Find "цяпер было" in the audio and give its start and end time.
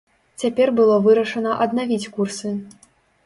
0.43-0.95